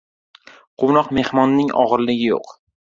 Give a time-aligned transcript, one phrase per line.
[0.83, 2.61] •Quvnoq mehmonning og‘irligi yo‘q.